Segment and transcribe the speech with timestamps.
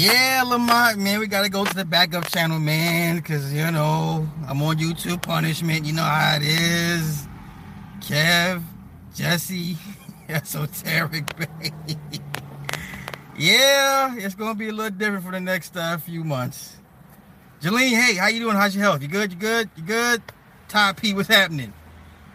[0.00, 4.62] Yeah, Lamont, man, we gotta go to the backup channel, man, because you know I'm
[4.62, 5.84] on YouTube punishment.
[5.84, 7.28] You know how it is.
[7.98, 8.62] Kev,
[9.14, 9.76] Jesse,
[10.30, 11.74] esoteric, baby.
[13.38, 16.78] yeah, it's gonna be a little different for the next uh, few months.
[17.60, 18.56] Jolene, hey, how you doing?
[18.56, 19.02] How's your health?
[19.02, 19.32] You good?
[19.32, 19.68] You good?
[19.76, 20.22] You good?
[20.68, 21.74] Todd P, what's happening?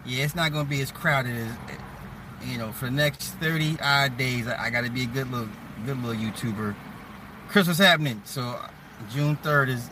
[0.04, 2.70] Yeah, it's not gonna be as crowded as you know.
[2.70, 5.48] For the next 30 odd days, I, I gotta be a good little,
[5.84, 6.76] good little YouTuber.
[7.56, 8.20] Chris, what's happening?
[8.26, 8.60] So
[9.10, 9.88] June 3rd is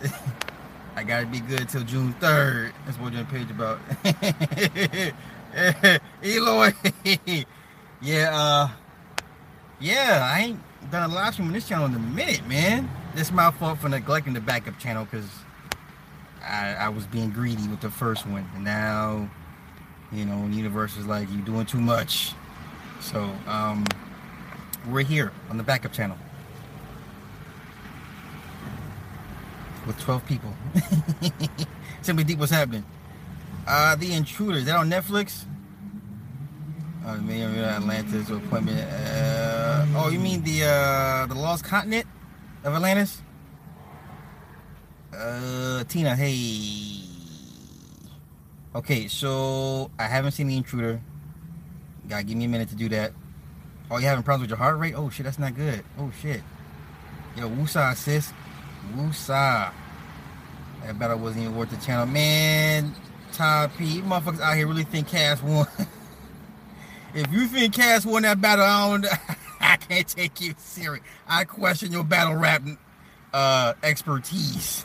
[0.96, 2.72] I gotta be good till June 3rd.
[2.84, 3.80] That's what your page about.
[6.22, 6.74] Eloy.
[8.02, 8.69] yeah, uh
[9.80, 12.91] yeah, I ain't done a live stream on this channel in a minute, man.
[13.14, 15.31] This my fault for neglecting the backup channel because
[16.42, 18.47] I, I was being greedy with the first one.
[18.55, 19.31] And now,
[20.12, 22.33] you know, the universe is like, you doing too much.
[23.00, 23.86] So, um,
[24.91, 26.19] we're here on the backup channel.
[29.86, 30.52] With 12 people.
[32.02, 32.84] Simply Deep, what's happening?
[33.66, 35.44] Uh, The Intruder, is that on Netflix?
[37.04, 38.80] Uh, maybe Atlantis appointment.
[38.80, 42.06] Uh, oh, you mean the uh, the Lost Continent
[42.64, 43.20] of Atlantis?
[45.14, 47.02] Uh, Tina, hey.
[48.74, 51.00] Okay, so I haven't seen The Intruder.
[52.08, 53.12] Gotta give me a minute to do that.
[53.91, 54.94] Oh, you having problems with your heart rate?
[54.96, 55.84] Oh shit, that's not good.
[55.98, 56.42] Oh shit.
[57.36, 58.32] Yo, woosah, sis.
[58.94, 59.72] Woosah.
[60.82, 62.06] That battle wasn't even worth the channel.
[62.06, 62.94] Man,
[63.32, 65.66] Todd P, motherfuckers out here really think Cass won.
[67.14, 69.06] if you think Cass won that battle, I don't
[69.60, 71.04] I can't take you serious.
[71.26, 72.62] I question your battle rap
[73.32, 74.84] uh, expertise.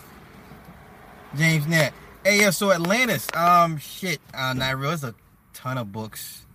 [1.35, 1.93] James Net.
[2.23, 3.27] Hey, yeah, so Atlantis.
[3.35, 4.19] Um, shit.
[4.33, 5.13] Uh, Nairo, there's a
[5.53, 6.45] ton of books.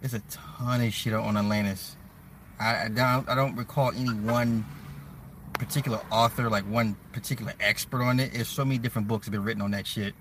[0.00, 1.96] There's a ton of shit on Atlantis.
[2.58, 4.64] I, I don't I don't recall any one
[5.60, 8.32] particular author, like one particular expert on it.
[8.32, 10.14] There's so many different books have been written on that shit.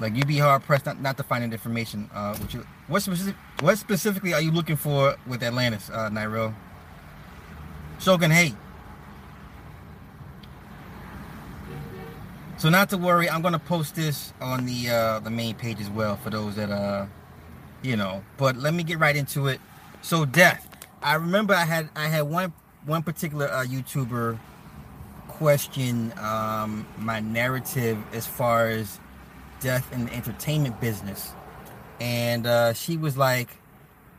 [0.00, 2.08] Like you'd be hard pressed not, not to find that information.
[2.14, 6.54] Uh, what, you, what, specific, what specifically are you looking for with Atlantis, uh, Nairo?
[8.00, 8.54] Shogun Hey.
[12.56, 15.90] So not to worry, I'm gonna post this on the uh, the main page as
[15.90, 17.06] well for those that uh,
[17.82, 18.24] you know.
[18.38, 19.60] But let me get right into it.
[20.00, 20.70] So death.
[21.02, 22.54] I remember I had I had one
[22.86, 24.38] one particular uh, YouTuber
[25.28, 29.00] question um, my narrative as far as
[29.60, 31.32] death in the entertainment business,
[32.00, 33.48] and uh, she was like,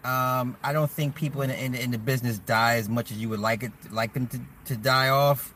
[0.03, 3.17] um, "I don't think people in the, in in the business die as much as
[3.17, 5.53] you would like it like them to, to die off."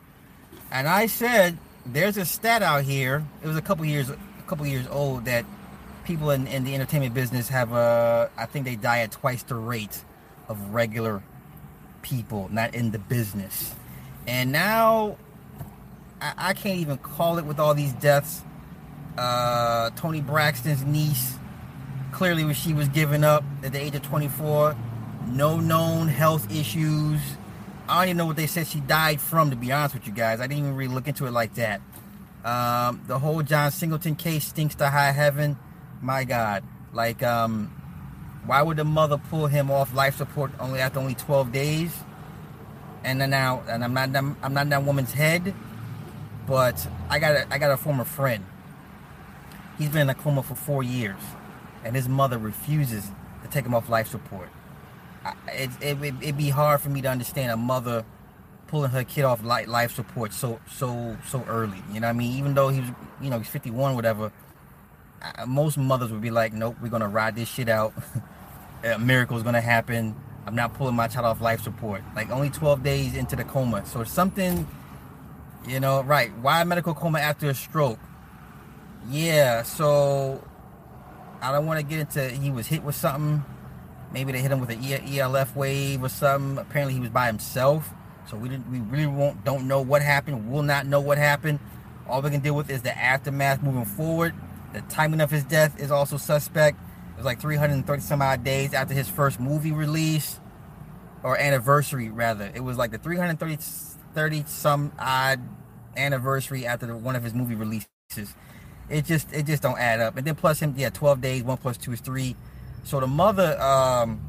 [0.70, 3.24] And I said, "There's a stat out here.
[3.42, 4.16] It was a couple years a
[4.46, 5.44] couple years old that."
[6.02, 9.54] People in, in the entertainment business have a, I think they die at twice the
[9.54, 10.02] rate
[10.48, 11.22] of regular
[12.02, 13.74] people, not in the business.
[14.26, 15.16] And now
[16.20, 18.42] I, I can't even call it with all these deaths.
[19.16, 21.36] Uh, Toni Braxton's niece,
[22.12, 24.76] clearly when she was given up at the age of 24,
[25.28, 27.20] no known health issues.
[27.88, 30.12] I don't even know what they said she died from, to be honest with you
[30.12, 30.40] guys.
[30.40, 31.80] I didn't even really look into it like that.
[32.44, 35.58] Um, the whole John Singleton case stinks to high heaven.
[36.00, 36.62] My God.
[36.92, 37.79] Like, um,
[38.46, 41.94] why would the mother pull him off life support only after only 12 days?
[43.04, 45.54] And then now, and I'm not, I'm not in that woman's head,
[46.46, 48.44] but I got a, I got a former friend.
[49.78, 51.20] He's been in a coma for four years,
[51.84, 53.10] and his mother refuses
[53.42, 54.48] to take him off life support.
[55.48, 58.04] it, it, it, it'd be hard for me to understand a mother
[58.66, 61.82] pulling her kid off life support so so so early.
[61.92, 62.36] You know what I mean?
[62.38, 62.84] Even though he's
[63.20, 64.30] you know, he's 51, whatever
[65.46, 67.92] most mothers would be like, nope, we're gonna ride this shit out.
[68.84, 70.16] a miracle's gonna happen.
[70.46, 72.02] I'm not pulling my child off life support.
[72.16, 73.84] Like only 12 days into the coma.
[73.86, 74.66] So something,
[75.66, 76.36] you know, right?
[76.38, 77.98] Why medical coma after a stroke?
[79.08, 79.62] Yeah.
[79.62, 80.42] So
[81.42, 82.28] I don't want to get into.
[82.30, 83.44] He was hit with something.
[84.12, 86.58] Maybe they hit him with an ELF wave or something.
[86.58, 87.92] Apparently he was by himself.
[88.26, 88.70] So we didn't.
[88.70, 89.44] We really won't.
[89.44, 90.50] Don't know what happened.
[90.50, 91.60] Will not know what happened.
[92.08, 94.34] All we can deal with is the aftermath moving forward.
[94.72, 96.78] The timing of his death is also suspect.
[97.12, 100.40] It was like 330 some odd days after his first movie release,
[101.22, 102.50] or anniversary rather.
[102.54, 103.58] It was like the 330
[104.14, 105.40] 30 some odd
[105.96, 107.88] anniversary after the, one of his movie releases.
[108.88, 110.16] It just it just don't add up.
[110.16, 111.42] And then plus him, yeah, 12 days.
[111.42, 112.36] One plus two is three.
[112.84, 114.20] So the mother, um,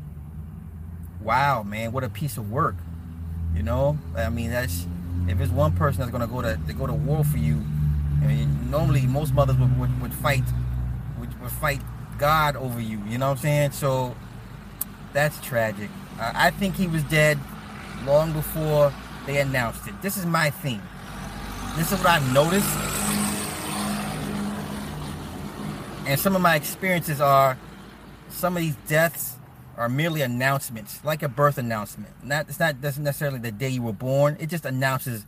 [1.21, 2.75] wow, man, what a piece of work.
[3.55, 4.85] You know, I mean, that's
[5.27, 7.63] if it's one person that's gonna go to, to go to war for you
[8.21, 10.43] I mean, normally most mothers would, would, would fight
[11.19, 11.81] would, would, fight
[12.17, 13.01] God over you.
[13.07, 13.71] You know what I'm saying?
[13.71, 14.15] So
[15.13, 15.89] that's tragic.
[16.19, 17.37] Uh, I think he was dead.
[18.05, 18.93] long before
[19.25, 20.01] they announced it.
[20.01, 20.81] This is my thing.
[21.75, 22.67] This is what I've noticed.
[26.07, 27.57] And some of my experiences are
[28.29, 29.37] some of these deaths
[29.77, 32.13] are merely announcements, like a birth announcement.
[32.23, 34.35] Not it's not necessarily the day you were born.
[34.39, 35.25] It just announces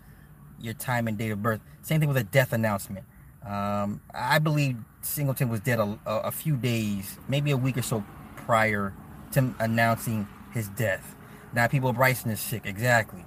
[0.63, 1.62] your time and date of birth.
[1.81, 3.06] Same thing with a death announcement.
[3.45, 8.04] Um, I believe Singleton was dead a, a, few days, maybe a week or so
[8.38, 8.94] prior
[9.33, 11.15] to announcing his death.
[11.54, 13.25] Now Peabo Bryson is sick, exactly.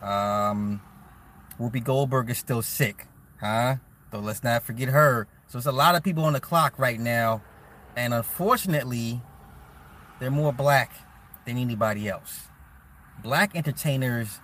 [0.00, 0.80] Um,
[1.60, 3.06] Whoopi Goldberg is still sick,
[3.40, 3.76] huh?
[4.10, 5.28] So let's not forget her.
[5.48, 7.42] So it's a lot of people on the clock right now,
[7.94, 9.20] and unfortunately,
[10.18, 10.92] they're more black
[11.44, 12.48] than anybody else.
[13.22, 14.40] Black entertainers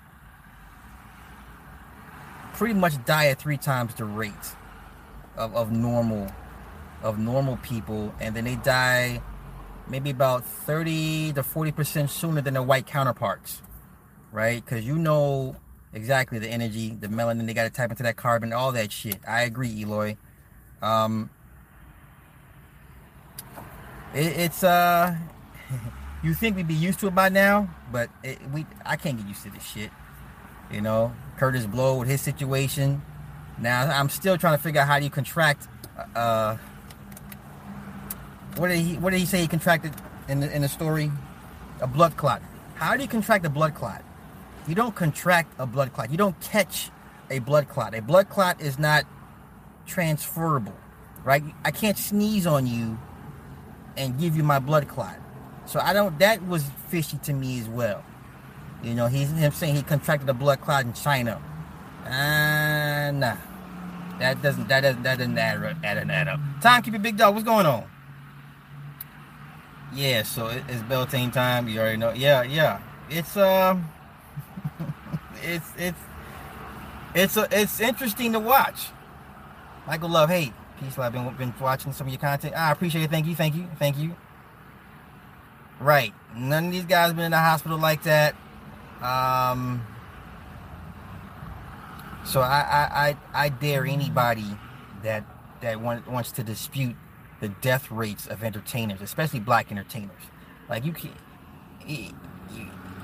[2.54, 4.32] pretty much die at three times the rate
[5.36, 6.30] of, of normal
[7.02, 9.20] of normal people and then they die
[9.88, 13.60] maybe about 30 to 40 percent sooner than their white counterparts
[14.34, 14.64] right?
[14.64, 15.56] Because you know
[15.92, 19.20] exactly the energy the melanin they got to type into that carbon all that shit.
[19.26, 20.16] I agree eloy.
[20.82, 21.30] Um
[24.12, 25.16] it, it's uh
[26.22, 29.26] you think we'd be used to it by now but it, we i can't get
[29.26, 29.90] used to this shit
[30.70, 33.02] you know Curtis Blow with his situation.
[33.58, 35.68] Now I'm still trying to figure out how do you contract.
[36.14, 36.56] Uh,
[38.56, 39.92] what did he What did he say he contracted
[40.28, 41.10] in the in the story?
[41.80, 42.42] A blood clot.
[42.76, 44.04] How do you contract a blood clot?
[44.66, 46.10] You don't contract a blood clot.
[46.10, 46.90] You don't catch
[47.30, 47.94] a blood clot.
[47.94, 49.04] A blood clot is not
[49.86, 50.74] transferable,
[51.24, 51.42] right?
[51.64, 52.98] I can't sneeze on you
[53.96, 55.16] and give you my blood clot.
[55.66, 56.18] So I don't.
[56.18, 58.04] That was fishy to me as well.
[58.84, 61.40] You know, he's him saying he contracted a blood clot in China.
[62.04, 63.36] Uh, nah.
[64.18, 66.40] That doesn't that doesn't that doesn't add, add, add up.
[66.60, 67.84] Timekeeper Big Dog, what's going on?
[69.92, 71.68] Yeah, so it, it's Beltane time.
[71.68, 72.12] You already know.
[72.12, 72.80] Yeah, yeah.
[73.10, 73.88] It's um,
[75.42, 75.98] it's it's
[77.14, 78.88] it's a, it's interesting to watch.
[79.86, 80.98] Michael Love, hey, peace.
[80.98, 82.54] I've been been watching some of your content.
[82.56, 83.10] I appreciate it.
[83.10, 84.14] Thank you, thank you, thank you.
[85.80, 86.14] Right.
[86.36, 88.34] None of these guys been in the hospital like that.
[89.02, 89.84] Um,
[92.24, 94.46] so I, I, I, I dare anybody
[95.02, 95.24] that
[95.60, 96.96] that want, wants to dispute
[97.40, 100.22] the death rates of entertainers, especially black entertainers.
[100.68, 101.10] Like you can,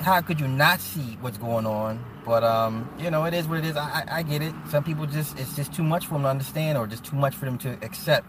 [0.00, 2.04] how could you not see what's going on?
[2.24, 3.76] But um, you know, it is what it is.
[3.76, 4.54] I, I, I get it.
[4.68, 7.34] Some people just it's just too much for them to understand, or just too much
[7.34, 8.26] for them to accept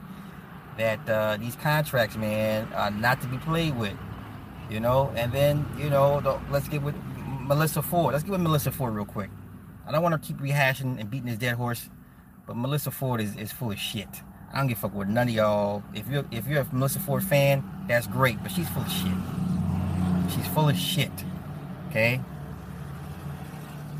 [0.77, 3.97] that uh, these contracts, man, are not to be played with.
[4.69, 6.95] You know, and then you know, the, let's get with
[7.51, 8.13] Melyssa Ford.
[8.13, 9.29] Let's get with Melyssa Ford real quick.
[9.85, 11.89] I don't want to keep rehashing and beating this dead horse,
[12.47, 14.07] but Melyssa Ford is, is full of shit.
[14.53, 15.83] I don't give a fuck with none of y'all.
[15.93, 19.11] If you're if you're a Melyssa Ford fan, that's great, but she's full of shit.
[20.33, 21.11] She's full of shit.
[21.89, 22.21] Okay.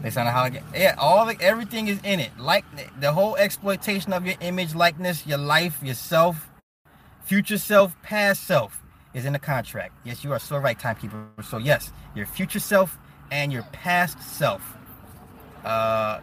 [0.01, 2.31] They sound a how yeah, all the everything is in it.
[2.39, 2.63] Like
[3.01, 6.49] the whole exploitation of your image, likeness, your life, yourself,
[7.21, 8.81] future self, past self
[9.13, 9.93] is in the contract.
[10.05, 11.27] Yes, you are so right, timekeeper.
[11.43, 12.97] So yes, your future self
[13.31, 14.61] and your past self
[15.65, 16.19] uh,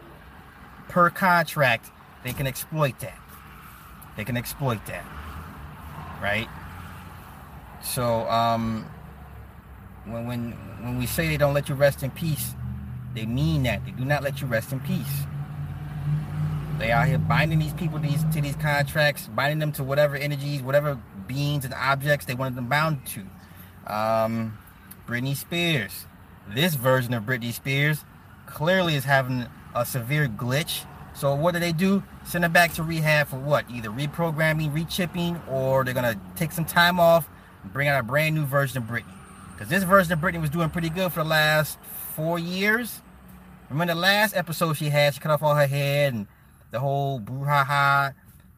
[0.87, 1.91] per contract
[2.23, 3.17] they can exploit that.
[4.15, 5.05] They can exploit that
[6.21, 6.47] right?
[7.81, 8.85] So um
[10.05, 10.51] when when
[10.81, 12.55] when we say they don't let you rest in peace
[13.15, 13.83] they mean that.
[13.85, 15.23] They do not let you rest in peace.
[16.77, 20.15] They are here binding these people to these to these contracts binding them to whatever
[20.15, 20.97] energies whatever
[21.27, 23.21] beings and objects they wanted them bound to.
[23.91, 24.57] Um
[25.07, 26.05] Britney Spears
[26.53, 28.03] this version of Britney Spears
[28.45, 30.85] clearly is having a severe glitch.
[31.13, 32.03] So what do they do?
[32.23, 33.65] Send her back to rehab for what?
[33.69, 37.29] Either reprogramming, rechipping, or they're gonna take some time off
[37.63, 39.13] and bring out a brand new version of Britney.
[39.51, 41.77] Because this version of Britney was doing pretty good for the last
[42.15, 43.01] four years.
[43.69, 46.27] Remember the last episode she had, she cut off all her head and
[46.71, 48.13] the whole brouhaha.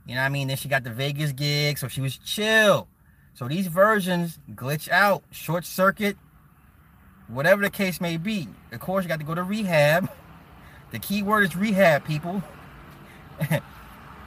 [0.05, 0.47] You know what I mean?
[0.47, 2.87] Then she got the Vegas gig, so she was chill.
[3.33, 6.17] So these versions glitch out, short circuit,
[7.31, 8.47] whatever the case may be.
[8.71, 10.09] Of course, you got to go to rehab.
[10.91, 12.43] The key word is rehab, people.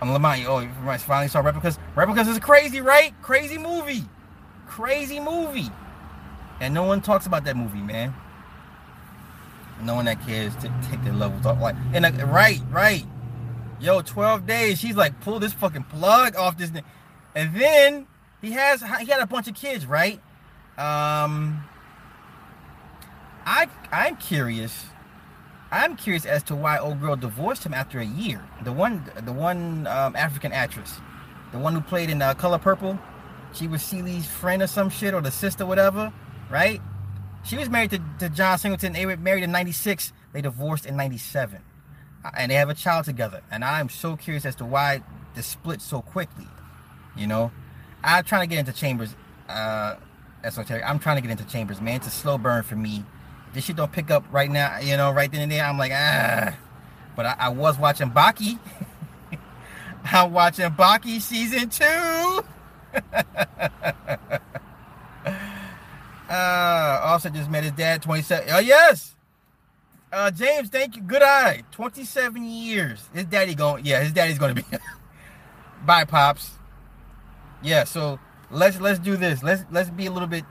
[0.01, 0.45] I'm Lamont.
[0.47, 1.79] Oh, you finally saw replicas.
[1.95, 3.15] Replicas is crazy, right?
[3.23, 4.05] Crazy movie,
[4.67, 5.71] crazy movie,
[6.61, 8.15] and no one talks about that movie, man.
[9.83, 11.61] No one that cares to take their levels off.
[11.61, 13.05] Like, and uh, right, right.
[13.81, 14.79] Yo, 12 days.
[14.79, 16.71] She's like, pull this fucking plug off this.
[16.71, 16.85] Thing.
[17.35, 18.07] And then
[18.41, 20.21] he has he had a bunch of kids, right?
[20.79, 21.65] Um,
[23.47, 24.87] I I'm curious.
[25.71, 28.41] I'm curious as to why old girl divorced him after a year.
[28.63, 31.01] The one, the one um, African actress,
[31.51, 32.99] the one who played in uh, Color Purple,
[33.53, 36.13] she was Celie's friend or some shit or the sister, whatever,
[36.49, 36.81] right?
[37.45, 38.93] She was married to, to John Singleton.
[38.93, 40.13] They were married in 96.
[40.33, 41.61] They divorced in 97.
[42.25, 43.43] Uh, and they have a child together.
[43.51, 45.03] And I'm so curious as to why
[45.35, 46.47] the split so quickly.
[47.17, 47.51] You know?
[48.03, 49.15] I'm trying to get into Chambers,
[49.49, 49.97] uh,
[50.43, 50.85] esoteric.
[50.87, 51.97] I'm trying to get into Chambers, man.
[51.97, 53.05] It's a slow burn for me.
[53.55, 55.65] This shit don't pick up right now, you know, right then and there.
[55.65, 56.57] I'm like, ah.
[57.15, 58.59] But I, I was watching Baki.
[60.05, 62.45] I'm watching Baki season two.
[66.29, 68.49] uh, also just met his dad, 27.
[68.51, 69.15] Oh, yes.
[70.13, 71.03] Uh, James, thank you.
[71.03, 71.63] Good eye.
[71.71, 73.09] 27 years.
[73.15, 74.77] His daddy going, yeah, his daddy's going to be.
[75.87, 76.51] Bye, Pops.
[77.63, 78.19] Yeah, so
[78.51, 79.43] let's let's do this.
[79.43, 80.45] Let's let's be a little bit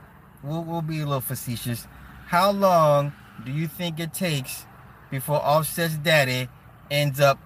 [0.44, 1.86] we'll, we'll be a little facetious.
[2.26, 3.12] How long
[3.44, 4.66] do you think it takes
[5.10, 6.48] before Offset's daddy
[6.90, 7.38] ends up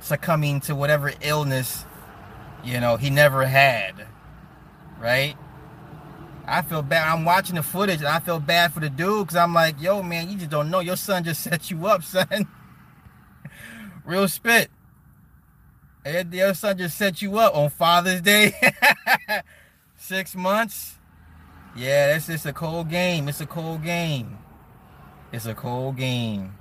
[0.00, 1.84] succumbing to whatever illness
[2.64, 4.06] you know he never had?
[5.00, 5.36] Right?
[6.46, 7.06] I feel bad.
[7.06, 10.02] I'm watching the footage and I feel bad for the dude because I'm like, yo,
[10.02, 10.80] man, you just don't know.
[10.80, 12.48] Your son just set you up, son.
[14.04, 14.70] Real spit.
[16.04, 18.54] And your son just set you up on Father's Day.
[19.96, 20.97] Six months.
[21.76, 23.28] Yeah, that's just a cold game.
[23.28, 24.38] It's a cold game.
[25.32, 26.54] It's a cold game.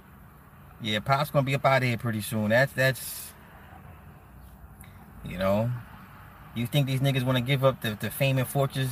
[0.81, 2.49] Yeah, Pop's gonna be up out of here pretty soon.
[2.49, 3.31] That's that's
[5.25, 5.71] you know.
[6.55, 8.91] You think these niggas wanna give up the, the fame and fortunes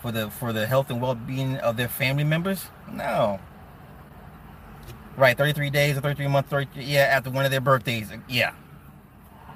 [0.00, 2.66] for the for the health and well being of their family members?
[2.90, 3.40] No.
[5.16, 8.12] Right, 33 days or 33 months, 33, yeah, after one of their birthdays.
[8.28, 8.52] Yeah.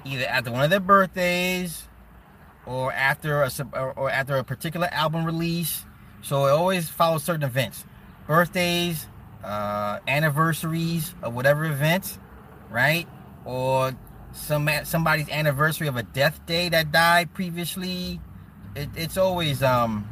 [0.03, 1.87] Either after one of their birthdays
[2.65, 3.51] or after a
[3.95, 5.85] or after a particular album release
[6.21, 7.83] so it always follows certain events,
[8.27, 9.07] birthdays,
[9.43, 12.17] uh, anniversaries of whatever event,
[12.69, 13.07] right?
[13.45, 13.95] Or
[14.33, 18.19] some somebody's anniversary of a death day that died previously.
[18.75, 20.07] It, it's always um,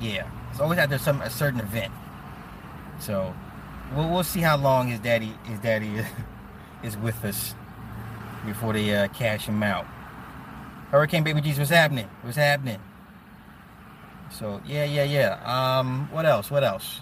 [0.00, 1.92] yeah, it's always after some a certain event.
[2.98, 3.34] So
[3.94, 6.04] we'll we'll see how long his daddy his daddy
[6.82, 7.54] is with us
[8.46, 9.86] before they uh, cash him out.
[10.90, 12.08] Hurricane Baby Jesus, what's happening?
[12.22, 12.80] What's happening?
[14.30, 15.78] So yeah, yeah, yeah.
[15.78, 16.50] Um, what else?
[16.50, 17.00] What else?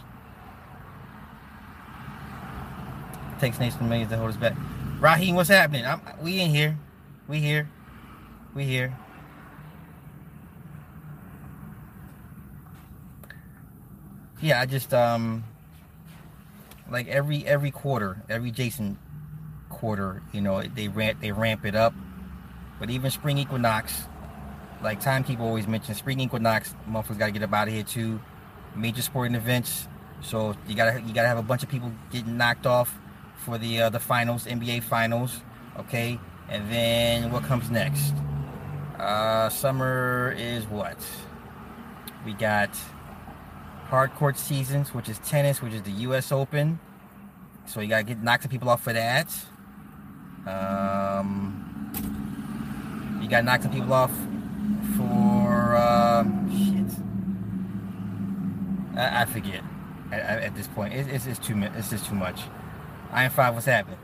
[3.39, 4.57] Takes Nathan millions to hold us back.
[5.01, 5.85] Raheem, what's happening?
[5.87, 6.77] I'm, we in here.
[7.29, 7.69] We here.
[8.55, 8.97] We here.
[14.41, 15.45] Yeah, I just um
[16.91, 18.99] like every every quarter, every Jason
[19.69, 21.95] quarter, you know, they ramp they ramp it up.
[22.81, 24.03] But even spring equinox,
[24.83, 28.21] like timekeeper always mentions, spring equinox, motherfuckers gotta get up out of here too.
[28.77, 29.89] Major sporting events,
[30.21, 32.97] so you gotta you gotta have a bunch of people getting knocked off
[33.37, 35.41] for the uh, the finals, NBA finals,
[35.79, 36.19] okay.
[36.49, 38.15] And then what comes next?
[38.99, 40.99] Uh, summer is what?
[42.25, 42.71] We got
[43.89, 46.31] hard court seasons, which is tennis, which is the U.S.
[46.33, 46.79] Open.
[47.67, 49.35] So you gotta get knock some people off for that.
[50.47, 51.91] Um,
[53.23, 54.13] you gotta knock some people off
[54.99, 56.91] for uh, shit.
[58.97, 59.63] I, I forget
[60.11, 60.93] at, at, this point.
[60.93, 62.41] It, it's just too it's just too much.
[63.13, 63.99] Iron Five, what's happening?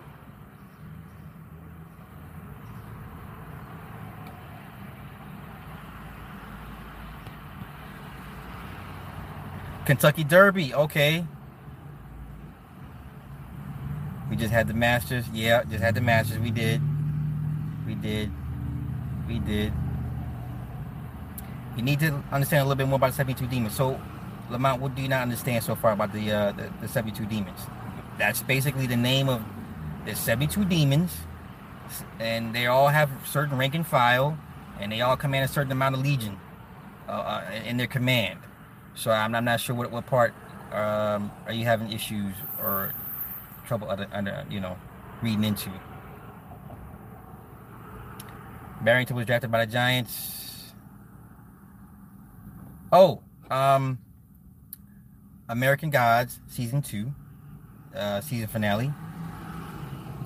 [9.84, 11.26] Kentucky Derby, okay.
[14.30, 15.28] We just had the Masters.
[15.34, 16.38] Yeah, just had the Masters.
[16.38, 16.80] We did.
[17.86, 18.30] We did.
[19.28, 19.72] We did
[21.76, 23.74] you need to understand a little bit more about the 72 demons.
[23.74, 24.00] So,
[24.50, 27.60] Lamont, what do you not understand so far about the, uh, the, the 72 demons?
[28.18, 29.42] That's basically the name of
[30.04, 31.12] the 72 demons,
[32.20, 34.38] and they all have certain rank and file,
[34.78, 36.38] and they all command a certain amount of legion
[37.08, 38.38] uh, uh, in their command.
[38.94, 40.34] So I'm, I'm not sure what, what part
[40.72, 42.92] um, are you having issues or
[43.66, 44.76] trouble under, under you know
[45.22, 45.70] reading into.
[48.82, 50.43] Barrington was drafted by the Giants
[52.96, 53.98] Oh, um,
[55.48, 57.12] American Gods season two,
[57.92, 58.92] uh, season finale.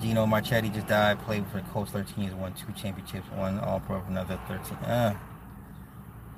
[0.02, 1.18] Gino Marchetti just died.
[1.20, 4.76] Played for the Colts 13 years, won two championships, won All Pro for another 13.
[4.84, 5.16] Uh,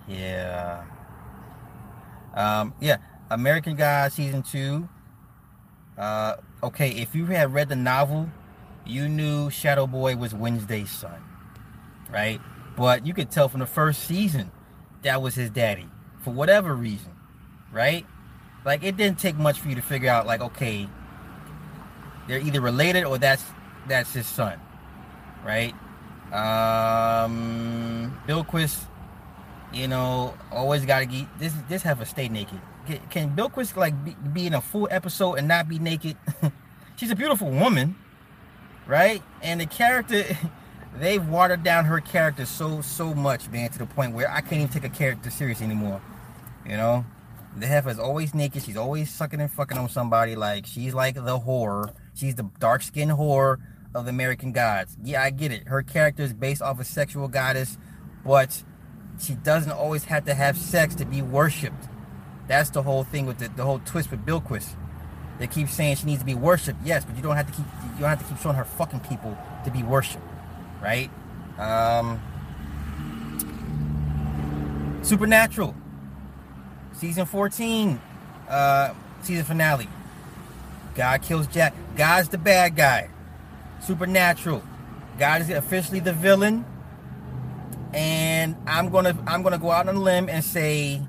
[0.07, 0.85] yeah.
[2.35, 2.99] Um, yeah.
[3.29, 4.89] American Gods season two.
[5.99, 8.31] Uh, okay, if you had read the novel,
[8.87, 11.25] you knew Shadow Boy was Wednesday's son,
[12.09, 12.41] right?
[12.77, 14.53] But you could tell from the first season
[15.03, 15.89] that was his daddy
[16.21, 17.13] for whatever reason,
[17.73, 18.07] right?
[18.65, 20.89] Like it didn't take much for you to figure out like okay,
[22.29, 23.45] they're either related or that's
[23.89, 24.59] that's his son,
[25.45, 25.75] right?
[26.33, 28.85] Um, Bilquis,
[29.73, 31.53] you know, always got to get this.
[31.69, 32.61] This have a stay naked.
[32.87, 36.17] can, can Bilquis like be, be in a full episode and not be naked?
[36.97, 37.97] She's a beautiful woman,
[38.87, 39.23] right?
[39.43, 40.25] And the character,
[41.01, 44.53] they've watered down her character so so much, man, to the point where I can't
[44.53, 46.01] even take a character serious anymore.
[46.71, 47.05] You know,
[47.57, 48.63] the heifer is always naked.
[48.63, 50.37] She's always sucking and fucking on somebody.
[50.37, 51.93] Like she's like the whore.
[52.15, 53.59] She's the dark skinned whore
[53.93, 54.97] of the American gods.
[55.03, 55.67] Yeah, I get it.
[55.67, 57.77] Her character is based off a sexual goddess,
[58.25, 58.63] but
[59.19, 61.89] she doesn't always have to have sex to be worshipped.
[62.47, 64.77] That's the whole thing with the, the whole twist with Bilquis.
[65.41, 66.79] They keep saying she needs to be worshipped.
[66.85, 69.01] Yes, but you don't have to keep you don't have to keep showing her fucking
[69.01, 70.25] people to be worshipped,
[70.81, 71.11] right?
[71.59, 72.23] Um,
[75.03, 75.75] Supernatural,
[77.01, 77.99] season 14,
[78.49, 78.93] uh,
[79.23, 79.89] season finale.
[80.95, 81.73] God kills Jack.
[81.97, 83.09] God's the bad guy.
[83.81, 84.63] Supernatural.
[85.19, 86.67] God is officially the villain.
[87.95, 91.01] And I'm gonna I'm gonna go out on a limb and say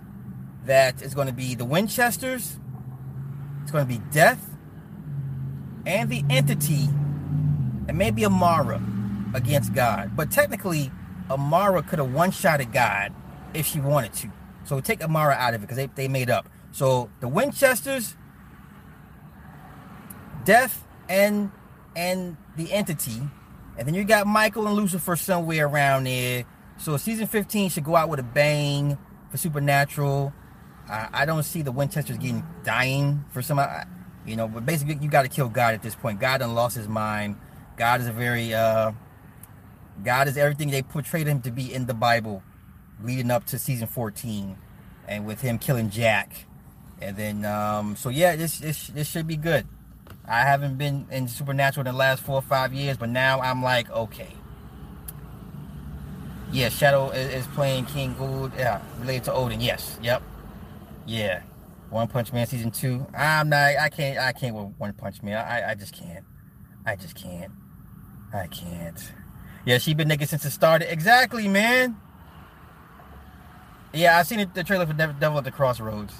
[0.65, 2.57] that it's gonna be the Winchesters,
[3.61, 4.49] it's gonna be Death,
[5.85, 6.85] and the entity,
[7.87, 8.81] and maybe Amara
[9.35, 10.15] against God.
[10.15, 10.91] But technically,
[11.29, 13.13] Amara could have one-shotted God
[13.53, 14.31] if she wanted to.
[14.63, 16.47] So take Amara out of it because they, they made up.
[16.71, 18.15] So the Winchesters,
[20.45, 21.51] Death, and
[21.95, 23.21] and the entity,
[23.77, 26.45] and then you got Michael and Lucifer somewhere around there.
[26.77, 28.97] So season 15 should go out with a bang
[29.29, 30.33] for Supernatural.
[30.89, 33.61] Uh, I don't see the Winchesters getting dying for some,
[34.25, 34.47] you know.
[34.47, 36.19] But basically, you got to kill God at this point.
[36.19, 37.37] God done lost his mind.
[37.77, 38.91] God is a very, uh,
[40.03, 42.43] God is everything they portrayed him to be in the Bible,
[43.03, 44.57] leading up to season 14,
[45.07, 46.45] and with him killing Jack,
[47.01, 49.67] and then um, so yeah, this this this should be good.
[50.27, 53.63] I haven't been in Supernatural in the last four or five years, but now I'm
[53.63, 54.29] like, okay.
[56.51, 58.51] Yeah, Shadow is, is playing King Gould.
[58.57, 59.61] Yeah, related to Odin.
[59.61, 59.97] Yes.
[60.03, 60.21] Yep.
[61.05, 61.41] Yeah.
[61.89, 63.05] One Punch Man season two.
[63.17, 63.57] I'm not.
[63.57, 64.19] I can't.
[64.19, 65.37] I can't with One Punch Man.
[65.37, 65.71] I.
[65.71, 66.25] I just can't.
[66.85, 67.51] I just can't.
[68.33, 69.11] I can't.
[69.65, 70.91] Yeah, she been naked since it started.
[70.91, 71.97] Exactly, man.
[73.93, 76.13] Yeah, I seen the trailer for Devil at the Crossroads.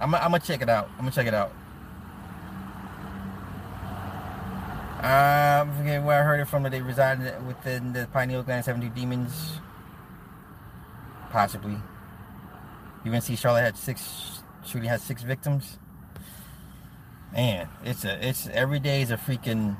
[0.00, 0.14] I'm.
[0.14, 0.88] I'm gonna check it out.
[0.92, 1.52] I'm gonna check it out.
[5.02, 8.64] Uh, I forget where I heard it from that they reside within the pineal gland
[8.64, 9.60] 72 demons.
[11.30, 11.76] Possibly.
[13.04, 15.78] You can see Charlotte had six shooting had six victims.
[17.32, 19.76] Man, it's a it's every day is a freaking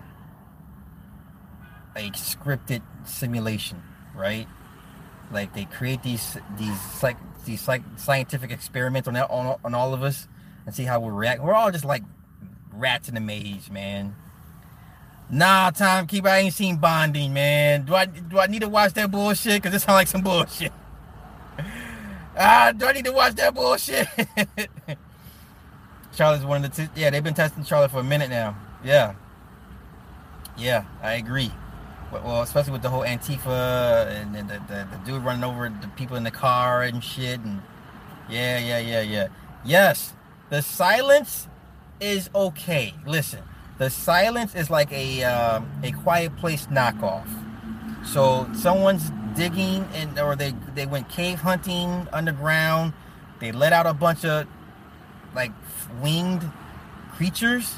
[1.94, 3.82] like scripted simulation,
[4.14, 4.46] right?
[5.32, 10.02] Like they create these these like these like scientific experiments on, on on all of
[10.02, 10.28] us
[10.66, 11.42] and see how we react.
[11.42, 12.02] We're all just like
[12.72, 14.14] rats in a maze, man.
[15.28, 17.84] Nah, timekeeper, I ain't seen Bonding, man.
[17.84, 19.62] Do I do I need to watch that bullshit?
[19.62, 20.72] Cause it sounds like some bullshit.
[22.38, 24.06] Ah, do I need to watch that bullshit?
[26.14, 27.08] Charlotte's one of the yeah.
[27.08, 28.54] They've been testing Charlotte for a minute now.
[28.84, 29.14] Yeah,
[30.58, 31.50] yeah, I agree.
[32.12, 36.16] Well, especially with the whole Antifa and the, the, the, dude running over the people
[36.16, 37.40] in the car and shit.
[37.40, 37.60] And
[38.30, 39.28] yeah, yeah, yeah, yeah.
[39.64, 40.14] Yes,
[40.48, 41.48] the silence
[42.00, 42.94] is okay.
[43.04, 43.42] Listen,
[43.78, 47.28] the silence is like a um, a quiet place knockoff.
[48.04, 52.92] So someone's digging and or they they went cave hunting underground.
[53.40, 54.46] They let out a bunch of
[55.34, 55.52] like
[56.00, 56.50] winged
[57.16, 57.74] creatures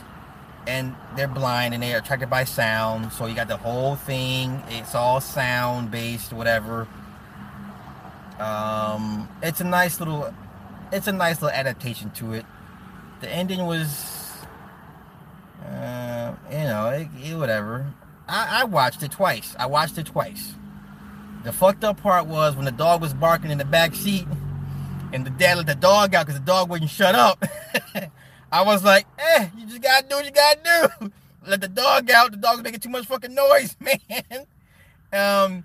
[0.68, 3.11] and they're blind and they're attracted by sound.
[3.12, 4.62] So you got the whole thing.
[4.68, 6.87] It's all sound based, whatever.
[8.38, 10.33] Um, it's a nice little,
[10.92, 12.44] it's a nice little adaptation to it.
[13.22, 14.37] The ending was,
[15.64, 17.90] uh, you know, it, it, whatever.
[18.28, 19.57] I, I watched it twice.
[19.59, 20.54] I watched it twice.
[21.44, 24.26] The fucked up part was when the dog was barking in the back seat,
[25.14, 27.42] and the dad let the dog out because the dog wouldn't shut up.
[28.51, 31.13] I was like, eh, you just gotta do what you gotta do.
[31.47, 32.31] Let the dog out.
[32.31, 34.47] The dog's making too much fucking noise, man.
[35.13, 35.65] Um,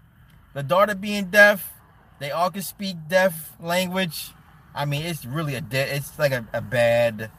[0.54, 1.74] the daughter being deaf,
[2.20, 4.32] they all can speak deaf language.
[4.76, 7.30] I mean, it's really a de- it's like a, a bad.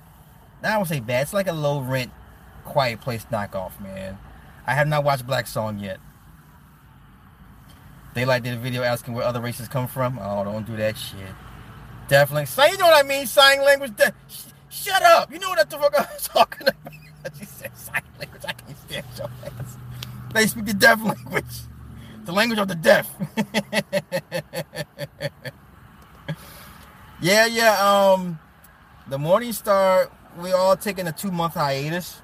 [0.62, 1.22] I won't say bad.
[1.22, 2.10] It's like a low rent,
[2.64, 4.18] quiet place knockoff, man.
[4.66, 5.98] I have not watched Black Song yet.
[8.14, 10.18] They like did a video asking where other races come from.
[10.22, 11.18] Oh, don't do that shit.
[12.08, 12.46] Definitely.
[12.46, 13.26] So you know what I mean?
[13.26, 13.96] Sign language.
[13.96, 14.14] De-
[14.74, 15.32] Shut up!
[15.32, 17.32] You know what the fuck I'm talking about?
[17.38, 18.42] she said sign language.
[18.46, 19.76] I can't stand your ass.
[20.34, 21.62] They speak the deaf language.
[22.24, 23.08] The language of the deaf.
[27.22, 27.76] yeah, yeah.
[27.78, 28.40] Um,
[29.06, 30.10] the Morning Star.
[30.38, 32.20] We all taking a two month hiatus.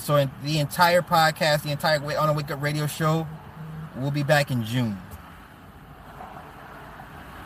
[0.00, 3.26] So the entire podcast, the entire on a Wake Up Radio show,
[3.96, 4.98] we'll be back in June.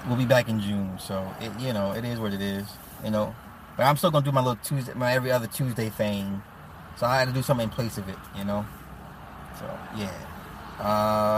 [0.08, 0.98] We'll be back in June.
[0.98, 2.66] So it, you know, it is what it is.
[3.04, 3.32] You know,
[3.76, 6.42] But I'm still gonna do my little Tuesday, my every other Tuesday thing.
[6.98, 8.64] So I had to do something in place of it, you know.
[9.60, 10.12] So yeah.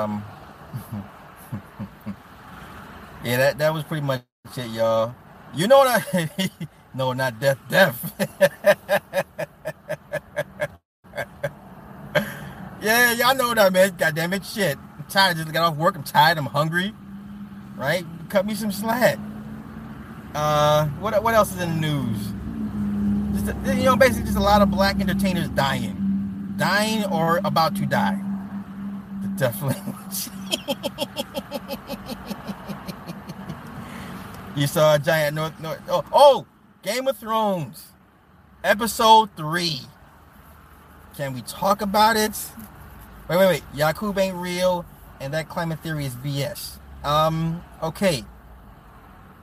[0.05, 0.25] Um.
[3.25, 4.25] yeah, that that was pretty much
[4.57, 5.15] it, y'all.
[5.55, 6.31] You know what I?
[6.95, 8.15] no, not death, death.
[12.83, 13.97] yeah, y'all know that, man.
[13.99, 14.79] God damn it, shit.
[14.79, 15.39] I'm tired.
[15.39, 15.97] I just got off work.
[15.97, 16.39] I'm tired.
[16.39, 16.95] I'm hungry.
[17.77, 18.07] Right?
[18.31, 19.19] Cut me some slack.
[20.35, 22.19] Uh, what what else is in the news?
[23.45, 27.87] Just you know, basically just a lot of black entertainers dying, dying or about to
[27.87, 28.19] die.
[29.23, 29.61] The death
[34.57, 35.81] you saw a giant North North.
[35.89, 36.47] Oh, oh,
[36.83, 37.87] Game of Thrones,
[38.63, 39.81] episode three.
[41.17, 42.39] Can we talk about it?
[43.29, 43.63] Wait, wait, wait.
[43.75, 44.85] Yakub ain't real,
[45.21, 46.77] and that climate theory is BS.
[47.05, 48.25] Um, okay.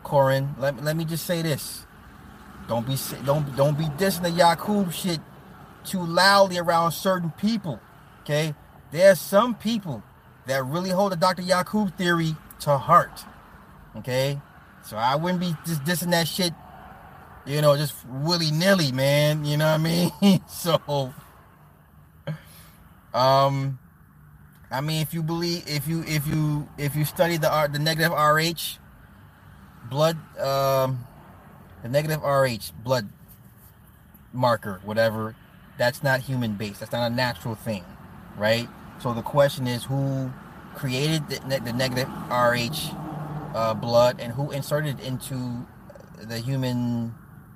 [0.06, 1.86] Corin, let, let me just say this.
[2.70, 5.20] Don't be don't don't be dissing the Yakub shit
[5.86, 7.80] too loudly around certain people.
[8.24, 8.56] Okay?
[8.92, 10.04] There's some people
[10.48, 11.44] that really hold the Dr.
[11.44, 13.26] Yakub theory to heart.
[13.98, 14.42] Okay?
[14.84, 16.54] So I wouldn't be just dissing that shit,
[17.46, 19.46] you know, just willy-nilly, man.
[19.46, 19.84] You know what I
[20.32, 20.42] mean?
[20.48, 21.14] so
[23.14, 23.80] um
[24.72, 27.80] I mean if you believe if you if you if you study the art the
[27.80, 28.80] negative RH
[29.90, 31.06] blood, um,
[31.84, 33.10] the negative RH blood
[34.34, 35.36] marker, whatever,
[35.78, 36.80] that's not human based.
[36.80, 37.84] That's not a natural thing,
[38.38, 38.68] right?
[39.00, 40.32] So the question is who
[40.76, 42.94] created the, the negative RH
[43.54, 45.66] uh, blood and who inserted it into
[46.22, 47.14] the human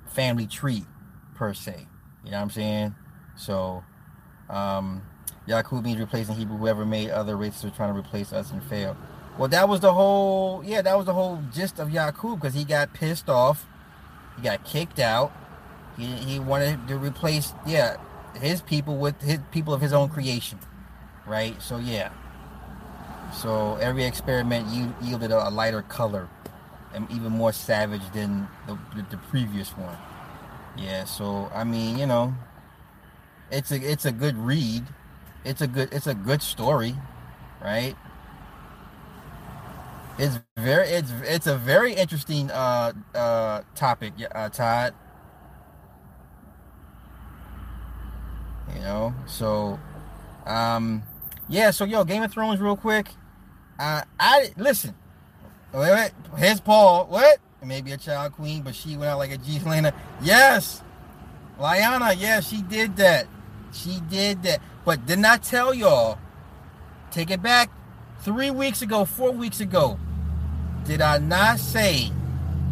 [0.08, 0.84] family tree,
[1.34, 1.86] per se.
[2.24, 2.94] You know what I'm saying?
[3.36, 3.82] So,
[4.48, 5.02] um,
[5.46, 6.56] Yakub means replacing Hebrew.
[6.56, 8.96] Whoever made other races are trying to replace us and fail.
[9.38, 12.64] Well, that was the whole, yeah, that was the whole gist of Yakub because he
[12.64, 13.66] got pissed off.
[14.36, 15.32] He got kicked out.
[15.96, 17.96] He, he wanted to replace, yeah,
[18.34, 20.58] his people with his people of his own creation,
[21.26, 21.60] right?
[21.62, 22.10] So, yeah.
[23.32, 24.68] So every experiment
[25.02, 26.28] yielded a, lighter color
[26.92, 29.96] and even more savage than the, the, the previous one.
[30.76, 32.34] Yeah, so I mean, you know,
[33.50, 34.84] it's a it's a good read.
[35.44, 36.96] It's a good it's a good story,
[37.62, 37.96] right?
[40.20, 44.94] It's very it's it's a very interesting uh uh topic, uh Todd.
[48.74, 49.80] You know, so
[50.46, 51.02] um
[51.48, 53.08] yeah, so yo, Game of Thrones real quick.
[53.78, 54.94] Uh I listen.
[55.72, 57.06] Wait, wait, here's Paul.
[57.06, 57.38] What?
[57.64, 59.94] Maybe a child queen, but she went out like a G Lena.
[60.22, 60.82] Yes.
[61.58, 63.26] Lyanna, yeah, she did that.
[63.72, 64.60] She did that.
[64.84, 66.18] But did not I tell y'all.
[67.10, 67.70] Take it back
[68.20, 69.98] three weeks ago, four weeks ago.
[70.84, 72.10] Did I not say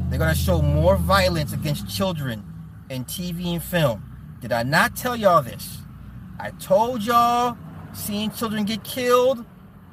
[0.09, 2.44] they're going to show more violence against children
[2.90, 4.03] in TV and film?
[4.40, 5.79] Did I not tell y'all this?
[6.38, 7.57] I told y'all
[7.92, 9.44] seeing children get killed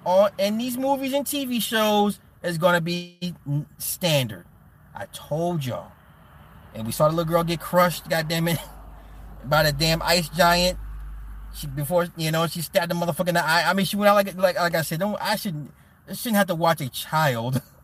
[0.05, 3.35] on in these movies and TV shows is going to be
[3.77, 4.45] standard.
[4.93, 5.91] I told y'all.
[6.73, 8.59] And we saw the little girl get crushed, goddamn it,
[9.45, 10.77] by the damn ice giant.
[11.53, 13.63] She before you know she stabbed the motherfucker in the eye.
[13.65, 14.99] I mean, she went out like like like I said.
[14.99, 15.71] Don't I shouldn't
[16.07, 17.61] I shouldn't have to watch a child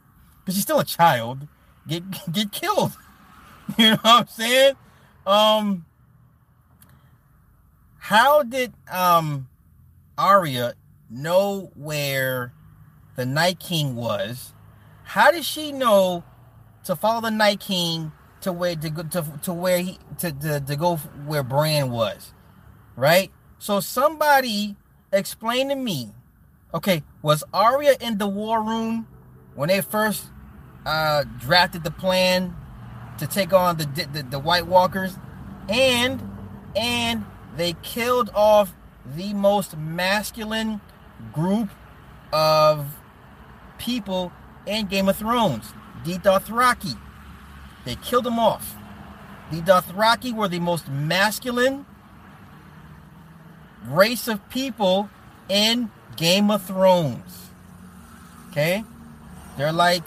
[0.41, 1.47] because she's still a child,
[1.87, 2.93] get get killed.
[3.77, 4.75] You know what I'm saying?
[5.25, 5.85] Um,
[7.99, 9.47] how did um
[10.17, 10.73] Arya
[11.09, 12.53] know where
[13.15, 14.53] the Night King was?
[15.03, 16.23] How did she know
[16.83, 20.59] to follow the Night King to where to go to, to where he to, to
[20.59, 22.33] to go where Bran was?
[22.97, 23.31] Right?
[23.59, 24.75] So somebody
[25.13, 26.11] explain to me.
[26.73, 29.07] Okay, was Arya in the war room
[29.55, 30.25] when they first
[30.85, 32.55] uh, drafted the plan
[33.17, 35.17] to take on the, the the White Walkers,
[35.69, 36.21] and
[36.75, 38.73] and they killed off
[39.05, 40.81] the most masculine
[41.33, 41.69] group
[42.31, 42.97] of
[43.77, 44.31] people
[44.65, 45.73] in Game of Thrones,
[46.05, 46.97] the Dothraki.
[47.85, 48.75] They killed them off.
[49.51, 51.85] The Dothraki were the most masculine
[53.85, 55.09] race of people
[55.49, 57.49] in Game of Thrones.
[58.49, 58.83] Okay?
[59.57, 60.03] They're like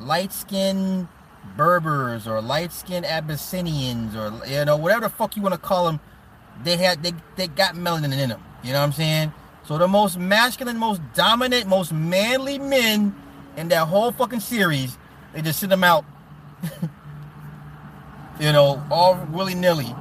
[0.00, 1.08] light skinned
[1.56, 5.86] Berbers or light skinned Abyssinians or you know whatever the fuck you want to call
[5.86, 6.00] them.
[6.62, 8.42] They had they they got melanin in them.
[8.62, 9.32] You know what I'm saying?
[9.64, 13.14] So the most masculine, most dominant, most manly men
[13.56, 14.98] in that whole fucking series,
[15.32, 16.04] they just send them out.
[18.40, 19.94] you know, all willy nilly,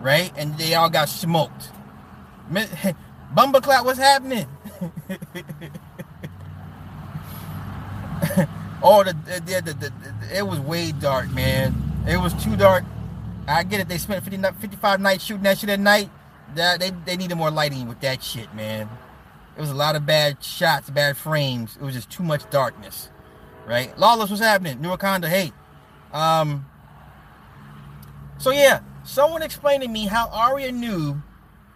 [0.00, 0.32] right?
[0.36, 1.70] And they all got smoked.
[3.34, 4.46] Bumbleclap, what's happening?
[8.80, 9.92] Oh, the, the, the,
[10.36, 11.74] it was way dark, man.
[12.06, 12.84] It was too dark.
[13.46, 13.88] I get it.
[13.88, 16.10] They spent 50, 55 nights shooting that shit at night.
[16.54, 18.88] That they they needed more lighting with that shit, man.
[19.56, 21.76] It was a lot of bad shots, bad frames.
[21.76, 23.10] It was just too much darkness,
[23.66, 23.96] right?
[23.98, 24.80] Lawless, what's happening?
[24.80, 25.52] New Wakanda, hey.
[26.12, 26.64] Um.
[28.38, 31.20] So yeah, someone explained to me how Arya knew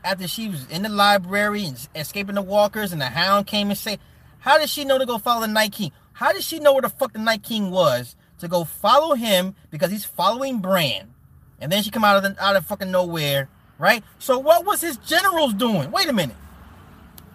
[0.05, 3.79] after she was in the library and escaping the walkers and the hound came and
[3.79, 3.99] say,
[4.39, 5.93] how did she know to go follow the Night King?
[6.15, 9.55] How did she know where the fuck the Night King was to go follow him
[9.71, 11.15] because he's following Bran?
[11.61, 13.49] And then she come out of the out of fucking nowhere,
[13.79, 14.03] right?
[14.19, 15.91] So what was his generals doing?
[15.91, 16.37] Wait a minute.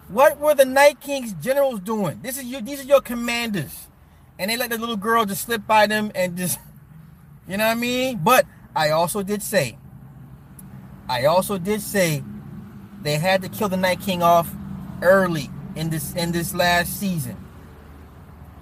[0.08, 2.20] What were the Night King's generals doing?
[2.22, 3.88] This is your these are your commanders.
[4.38, 6.58] And they let the little girl just slip by them and just
[7.48, 8.20] you know what I mean?
[8.22, 9.78] But I also did say
[11.08, 12.22] I also did say
[13.02, 14.54] they had to kill the Night King off
[15.00, 17.36] early in this in this last season.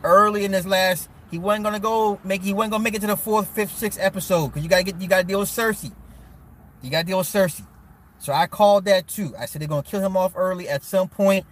[0.07, 3.09] Early in this last, he wasn't gonna go make he wasn't gonna make it to
[3.09, 5.93] the fourth, fifth, sixth episode because you gotta get you gotta deal with Cersei.
[6.81, 7.67] You gotta deal with Cersei.
[8.19, 9.35] So I called that too.
[9.37, 11.45] I said they're gonna kill him off early at some point.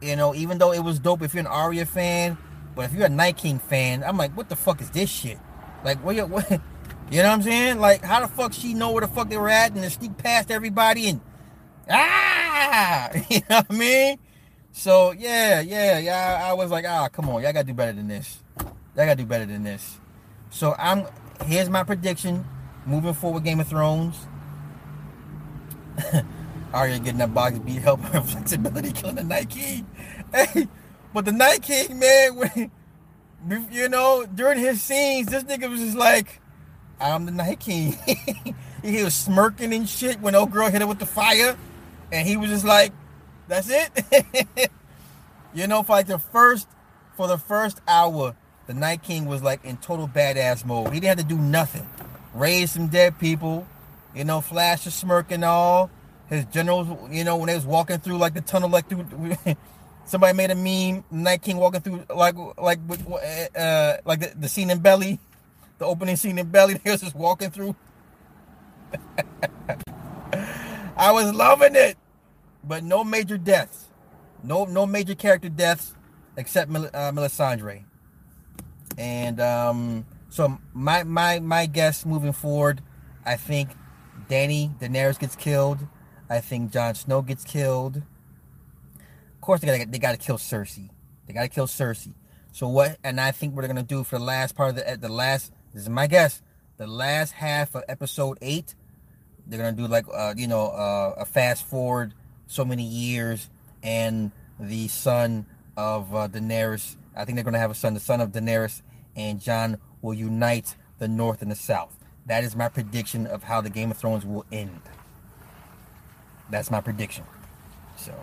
[0.00, 2.38] You know, even though it was dope if you're an Arya fan,
[2.76, 5.38] but if you're a Night King fan, I'm like, what the fuck is this shit?
[5.84, 6.48] Like, what you what?
[7.10, 7.80] You know what I'm saying?
[7.80, 10.16] Like, how the fuck she know where the fuck they were at and they sneak
[10.18, 11.20] past everybody and
[11.90, 14.18] ah, you know what I mean?
[14.72, 16.40] So yeah, yeah, yeah.
[16.44, 18.40] I was like, ah, come on, y'all gotta do better than this.
[18.58, 20.00] Y'all gotta do better than this.
[20.50, 21.06] So I'm
[21.46, 22.44] here's my prediction
[22.86, 23.44] moving forward.
[23.44, 24.26] Game of Thrones.
[26.72, 29.86] Arya getting that box beat, help her flexibility, killing the Night King.
[30.32, 30.66] Hey,
[31.12, 32.70] but the Night King, man, when,
[33.70, 36.40] you know, during his scenes, this nigga was just like,
[36.98, 37.98] I'm the Night King.
[38.82, 41.58] he was smirking and shit when old girl hit him with the fire.
[42.10, 42.94] And he was just like,
[43.48, 44.70] that's it.
[45.54, 46.68] you know, for like the first
[47.16, 48.34] for the first hour,
[48.66, 50.92] the Night King was like in total badass mode.
[50.92, 51.86] He didn't have to do nothing.
[52.34, 53.66] Raise some dead people,
[54.14, 55.90] you know, flash a smirk and all.
[56.28, 59.04] His generals, you know, when they was walking through like the tunnel, like through
[60.06, 62.78] somebody made a meme, Night King walking through like like
[63.54, 65.18] uh like the, the scene in Belly,
[65.78, 67.76] the opening scene in Belly, they was just walking through.
[70.96, 71.96] I was loving it
[72.64, 73.88] but no major deaths.
[74.42, 75.94] No no major character deaths
[76.36, 77.84] except uh, Melisandre.
[78.98, 82.82] And um, so my my my guess moving forward,
[83.24, 83.70] I think
[84.28, 85.86] Dany Daenerys gets killed.
[86.28, 87.96] I think Jon Snow gets killed.
[87.96, 90.90] Of course, they got they got to kill Cersei.
[91.26, 92.14] They got to kill Cersei.
[92.52, 92.98] So what?
[93.02, 95.52] And I think what they're gonna do for the last part of the the last.
[95.72, 96.42] This is my guess.
[96.76, 98.74] The last half of episode eight,
[99.46, 102.14] they're gonna do like uh, you know uh, a fast forward
[102.52, 103.48] so many years,
[103.82, 106.96] and the son of uh, Daenerys.
[107.16, 107.94] I think they're going to have a son.
[107.94, 108.82] The son of Daenerys
[109.16, 111.96] and Jon will unite the North and the South.
[112.26, 114.80] That is my prediction of how the Game of Thrones will end.
[116.50, 117.24] That's my prediction.
[117.96, 118.14] So,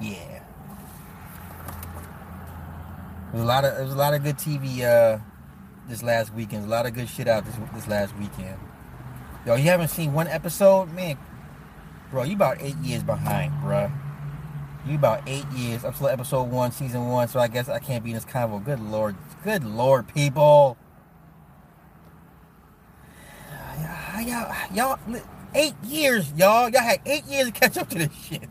[0.00, 0.42] yeah.
[3.32, 5.18] There's a lot of there's a lot of good TV uh,
[5.88, 6.62] this last weekend.
[6.62, 8.58] There's a lot of good shit out this this last weekend.
[9.46, 11.16] Yo, you haven't seen one episode, man?
[12.10, 13.90] Bro, you about eight years behind, bro.
[14.86, 15.84] You about eight years.
[15.84, 18.64] I'm still episode one, season one, so I guess I can't be in this convo.
[18.64, 19.14] Good lord.
[19.44, 20.76] Good lord, people.
[24.26, 24.98] Y'all, y'all,
[25.54, 26.68] eight years, y'all.
[26.68, 28.48] Y'all had eight years to catch up to this shit.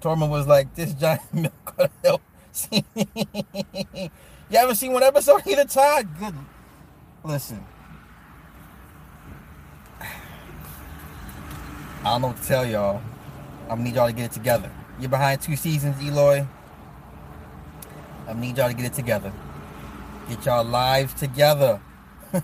[0.00, 2.22] Tormund was like, this giant milk help.
[2.70, 4.10] you
[4.52, 6.08] haven't seen one episode either, Todd?
[6.18, 6.34] Good.
[7.24, 7.64] Listen.
[12.00, 13.02] I don't know what to tell y'all.
[13.64, 14.70] I'm gonna need y'all to get it together.
[14.98, 16.46] You're behind two seasons, Eloy.
[18.26, 19.30] I am need y'all to get it together.
[20.28, 21.78] Get y'all lives together.
[22.32, 22.40] hey,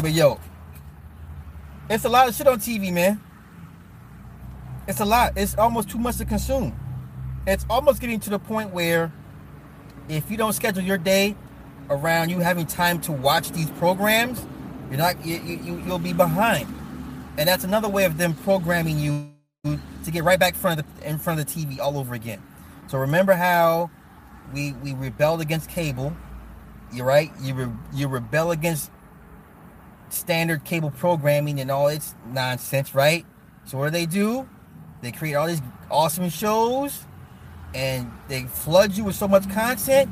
[0.00, 0.38] but yo,
[1.90, 3.20] it's a lot of shit on TV, man.
[4.86, 5.32] It's a lot.
[5.36, 6.78] It's almost too much to consume.
[7.44, 9.12] It's almost getting to the point where
[10.08, 11.34] if you don't schedule your day
[11.90, 14.46] around you having time to watch these programs,
[14.90, 16.68] you're not you, you you'll be behind
[17.38, 19.30] and that's another way of them programming you
[20.04, 22.14] to get right back in front of the in front of the TV all over
[22.14, 22.42] again.
[22.86, 23.90] So remember how
[24.52, 26.14] we we rebelled against cable.
[26.92, 27.30] You're right.
[27.40, 28.90] You re, you rebel against
[30.10, 33.26] standard cable programming and all its nonsense, right?
[33.64, 34.48] So what do they do?
[35.02, 37.04] They create all these awesome shows,
[37.74, 40.10] and they flood you with so much content.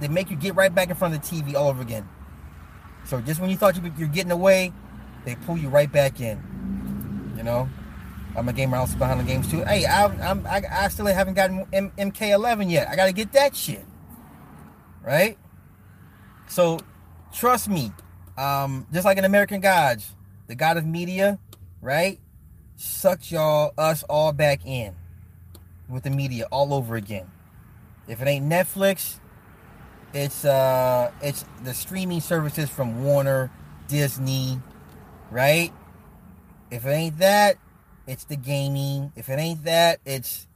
[0.00, 2.08] They make you get right back in front of the TV all over again.
[3.04, 4.72] So just when you thought you, you're getting away,
[5.24, 7.34] they pull you right back in.
[7.36, 7.68] You know,
[8.36, 9.62] I'm a gamer I also behind the games too.
[9.64, 12.88] Hey, I, I'm I, I still haven't gotten M- MK11 yet.
[12.88, 13.84] I got to get that shit.
[15.02, 15.36] Right.
[16.48, 16.80] So,
[17.32, 17.92] trust me,
[18.36, 20.12] Um, just like in American Gods,
[20.46, 21.38] the God of Media,
[21.80, 22.18] right?
[22.76, 24.94] Sucks y'all, us all back in
[25.88, 27.30] with the media all over again.
[28.08, 29.20] If it ain't Netflix,
[30.12, 33.50] it's uh it's the streaming services from Warner,
[33.88, 34.60] Disney,
[35.34, 35.72] right?
[36.70, 37.56] If it ain't that,
[38.06, 39.12] it's the gaming.
[39.16, 40.46] If it ain't that, it's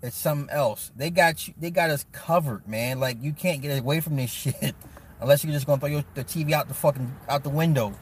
[0.00, 0.92] it's something else.
[0.96, 3.00] They got you they got us covered, man.
[3.00, 4.74] Like you can't get away from this shit
[5.20, 7.92] unless you're just gonna throw your, the TV out the fucking out the window.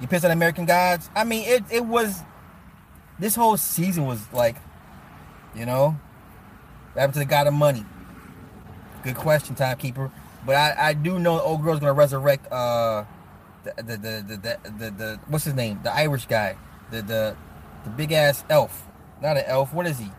[0.00, 1.10] You pissed on American Gods?
[1.14, 2.22] I mean it it was
[3.18, 4.56] this whole season was like,
[5.56, 5.98] you know,
[6.94, 7.84] to the God of Money?
[9.02, 10.12] Good question, timekeeper.
[10.46, 13.04] But I, I do know old girl's gonna resurrect uh
[13.64, 15.80] the the the the, the, the, what's his name?
[15.82, 16.56] The Irish guy.
[16.90, 17.36] The the
[17.84, 18.88] the big ass elf.
[19.20, 20.10] Not an elf, what is he?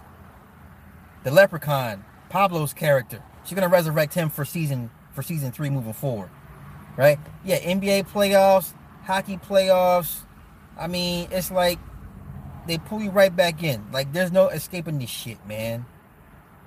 [1.23, 3.21] The leprechaun, Pablo's character.
[3.43, 6.29] She's gonna resurrect him for season for season three moving forward.
[6.95, 7.19] Right?
[7.43, 10.21] Yeah, NBA playoffs, hockey playoffs.
[10.77, 11.79] I mean, it's like
[12.67, 13.91] they pull you right back in.
[13.91, 15.85] Like there's no escaping this shit, man.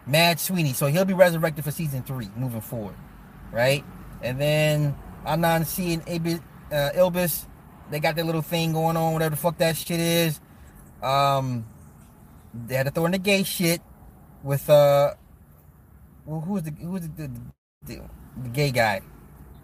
[0.06, 0.72] Mad Sweeney.
[0.72, 2.96] So he'll be resurrected for season three moving forward.
[3.52, 3.84] Right?
[4.22, 7.46] And then I'm not seeing Ibis, uh, Ilbis.
[7.90, 10.40] They got their little thing going on, whatever the fuck that shit is.
[11.02, 11.66] Um,
[12.52, 13.80] they had to throw in the gay shit
[14.42, 15.14] with uh,
[16.24, 17.30] well, who was the who was the, the,
[17.84, 18.02] the,
[18.42, 19.00] the gay guy?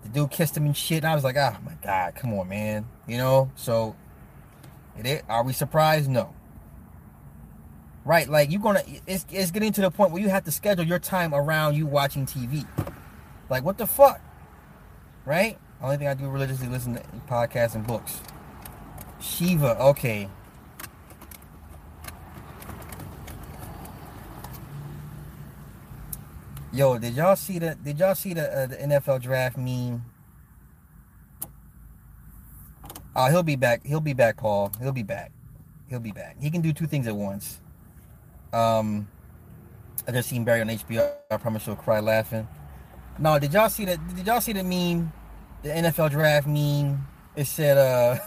[0.05, 0.99] The dude kissed him and shit.
[0.99, 2.87] And I was like, oh my god, come on, man.
[3.07, 3.51] You know.
[3.57, 3.97] So,
[4.97, 6.09] it, are we surprised?
[6.09, 6.35] No.
[8.05, 10.85] Right, like you're gonna, it's, it's getting to the point where you have to schedule
[10.85, 12.67] your time around you watching TV.
[13.49, 14.21] Like, what the fuck?
[15.25, 15.57] Right?
[15.83, 18.21] Only thing I do religiously listen to podcasts and books.
[19.21, 20.29] Shiva, okay.
[26.73, 30.05] Yo, did y'all see the did y'all see the uh, the NFL draft meme?
[33.15, 33.85] Oh, he'll be back.
[33.85, 34.73] He'll be back, Paul.
[34.81, 35.33] He'll be back.
[35.89, 36.37] He'll be back.
[36.41, 37.61] He can do two things at once.
[38.55, 39.07] Um,
[40.09, 41.13] I just seen Barry on HBO.
[41.31, 42.49] I promise you'll cry laughing.
[43.19, 43.99] No, did y'all see that?
[44.17, 45.13] Did y'all see the meme?
[45.63, 47.07] The NFL draft meme.
[47.37, 48.19] It said, uh,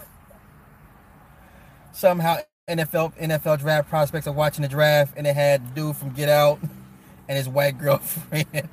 [1.92, 6.28] somehow NFL NFL draft prospects are watching the draft, and it had dude from Get
[6.28, 6.58] Out
[7.28, 8.68] and his white girlfriend.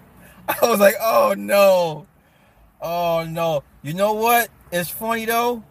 [0.48, 2.08] I was like, oh no.
[2.82, 3.64] Oh no.
[3.82, 4.50] You know what?
[4.72, 5.64] It's funny though.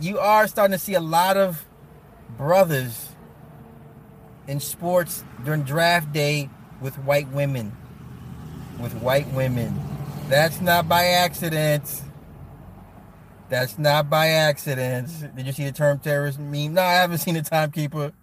[0.00, 1.64] You are starting to see a lot of
[2.36, 3.10] brothers
[4.48, 7.76] in sports during draft day with white women.
[8.80, 9.78] With white women.
[10.28, 12.01] That's not by accident.
[13.52, 15.10] That's not by accident.
[15.36, 16.72] Did you see the term terrorist meme?
[16.72, 18.14] No, I haven't seen the timekeeper.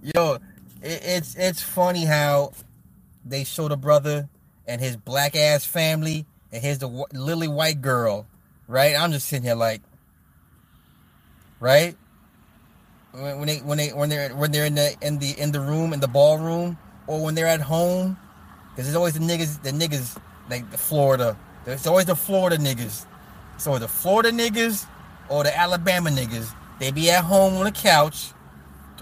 [0.00, 0.34] Yo,
[0.80, 2.52] it, it's it's funny how
[3.24, 4.28] they show the brother
[4.68, 8.28] and his black ass family, and here's the lily white girl,
[8.68, 8.94] right?
[8.94, 9.82] I'm just sitting here like,
[11.58, 11.96] right?
[13.10, 15.92] When they when they when they're when they're in the in the in the room
[15.92, 18.18] in the ballroom, or when they're at home,
[18.70, 20.16] because there's always the niggas the niggas
[20.48, 21.36] like the Florida.
[21.64, 23.04] There's always the Florida niggas.
[23.58, 24.86] So the Florida niggas
[25.28, 28.32] or the Alabama niggas, they be at home on the couch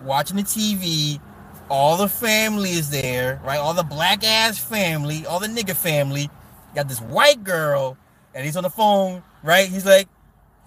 [0.03, 1.21] watching the TV
[1.69, 3.59] all the family is there, right?
[3.59, 6.31] All the black ass family, all the nigga family.
[6.75, 7.97] Got this white girl,
[8.35, 9.69] and he's on the phone, right?
[9.69, 10.09] He's like,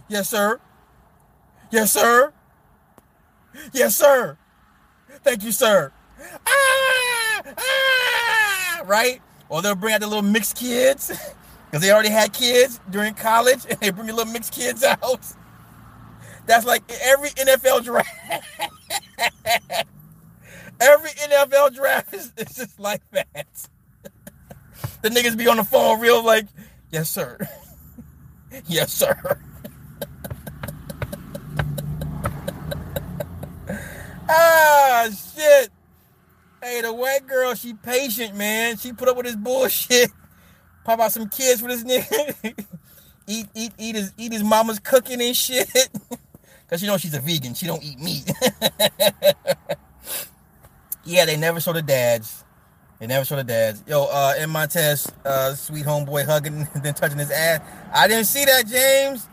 [0.10, 0.60] Yes, sir.
[1.72, 2.34] Yes, sir.
[3.74, 4.38] Yes, sir.
[5.24, 5.92] Thank you, sir.
[6.48, 9.22] Ah, ah, right?
[9.50, 11.12] Or they'll bring out the little mixed kids
[11.70, 15.26] because they already had kids during college and they bring the little mixed kids out.
[16.46, 18.10] That's like every NFL draft.
[20.80, 23.68] Every NFL draft is, just like that.
[25.02, 26.48] the niggas be on the phone real like,
[26.90, 27.38] yes, sir.
[28.66, 29.42] yes, sir.
[34.30, 35.70] ah, shit.
[36.64, 38.78] Hey, the white girl, she patient, man.
[38.78, 40.12] She put up with his bullshit.
[40.90, 42.66] Pop out some kids for this nigga.
[43.28, 45.70] eat, eat, eat his, eat his mama's cooking and shit.
[46.68, 47.54] Cause you know she's a vegan.
[47.54, 48.32] She don't eat meat.
[51.06, 52.44] Yeah, they never show the dads.
[53.00, 53.84] They never show the dads.
[53.88, 57.62] Yo, uh, in Montez, uh, Sweat homeboy hugging and then touching his ass.
[57.94, 59.28] I didn't see that, James.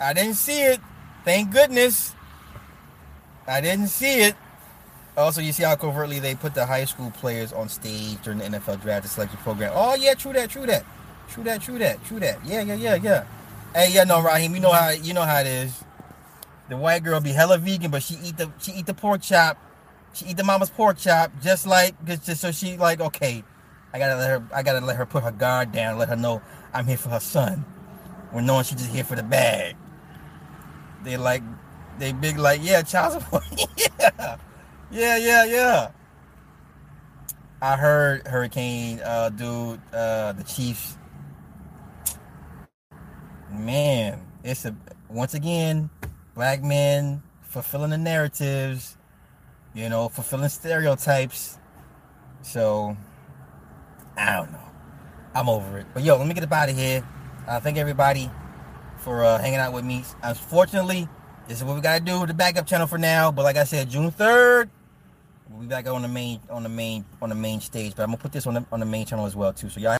[0.00, 0.80] I didn't see it.
[1.24, 2.14] Thank goodness.
[3.46, 4.34] I didn't see it.
[5.16, 8.38] Oh, also, you see how covertly they put the high school players on stage during
[8.38, 9.72] the NFL draft selection program.
[9.74, 10.84] Oh yeah, true that, true that,
[11.28, 12.44] true that, true that, true that.
[12.44, 13.24] Yeah, yeah, yeah, yeah.
[13.74, 15.84] Hey, yeah, no, Raheem, you know how you know how it is.
[16.68, 19.58] The white girl be hella vegan, but she eat the she eat the pork chop
[20.14, 23.44] she eat the mama's pork chop just like just so she like okay,
[23.92, 26.42] I gotta let her I gotta let her put her guard down, let her know
[26.72, 27.64] I'm here for her son.
[28.30, 29.76] when knowing she just here for the bag.
[31.04, 31.42] They like,
[31.98, 33.44] they big like, yeah, child support.
[33.76, 34.36] yeah,
[34.92, 35.90] yeah, yeah, yeah.
[37.60, 40.98] I heard Hurricane uh, dude, uh, the Chiefs.
[43.50, 44.74] Man, it's a
[45.08, 45.90] once again
[46.34, 48.96] black men fulfilling the narratives,
[49.74, 51.58] you know, fulfilling stereotypes.
[52.42, 52.96] So
[54.16, 54.58] I don't know.
[55.34, 55.86] I'm over it.
[55.94, 57.06] But yo, let me get up out of here.
[57.46, 58.30] Uh, thank everybody
[58.98, 60.04] for uh, hanging out with me.
[60.22, 61.08] Unfortunately,
[61.48, 63.30] this is what we gotta do with the backup channel for now.
[63.30, 64.68] But like I said, June 3rd,
[65.52, 67.94] we'll be back on the main on the main on the main stage.
[67.94, 69.68] But I'm gonna put this on the on the main channel as well too.
[69.68, 69.90] So y'all